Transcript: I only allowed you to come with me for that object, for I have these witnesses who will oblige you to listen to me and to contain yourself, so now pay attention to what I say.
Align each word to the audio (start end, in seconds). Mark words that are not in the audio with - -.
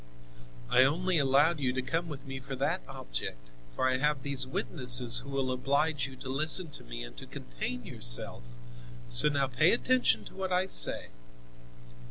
I 0.67 0.83
only 0.83 1.19
allowed 1.19 1.59
you 1.59 1.71
to 1.73 1.81
come 1.83 2.09
with 2.09 2.25
me 2.25 2.39
for 2.39 2.55
that 2.55 2.81
object, 2.87 3.51
for 3.75 3.87
I 3.87 3.97
have 3.99 4.23
these 4.23 4.47
witnesses 4.47 5.19
who 5.19 5.29
will 5.29 5.51
oblige 5.51 6.07
you 6.07 6.15
to 6.15 6.27
listen 6.27 6.71
to 6.71 6.83
me 6.83 7.03
and 7.03 7.15
to 7.17 7.27
contain 7.27 7.85
yourself, 7.85 8.41
so 9.07 9.29
now 9.29 9.45
pay 9.45 9.73
attention 9.73 10.25
to 10.25 10.33
what 10.33 10.51
I 10.51 10.65
say. 10.65 11.09